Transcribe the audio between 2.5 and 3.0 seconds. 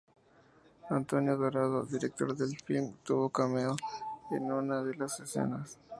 film,